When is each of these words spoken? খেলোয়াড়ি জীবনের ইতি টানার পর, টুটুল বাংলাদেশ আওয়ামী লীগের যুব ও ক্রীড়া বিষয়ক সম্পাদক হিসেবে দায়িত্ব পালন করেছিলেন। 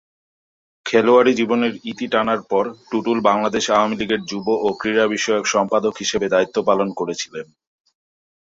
খেলোয়াড়ি 0.85 1.31
জীবনের 1.33 1.73
ইতি 1.91 2.07
টানার 2.07 2.41
পর, 2.43 2.65
টুটুল 2.89 3.17
বাংলাদেশ 3.29 3.65
আওয়ামী 3.69 3.95
লীগের 3.99 4.21
যুব 4.29 4.47
ও 4.59 4.77
ক্রীড়া 4.79 5.05
বিষয়ক 5.07 5.45
সম্পাদক 5.47 5.93
হিসেবে 5.97 6.27
দায়িত্ব 6.29 6.57
পালন 6.69 6.89
করেছিলেন। 6.99 7.47